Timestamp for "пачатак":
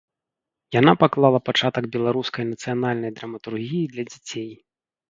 1.49-1.83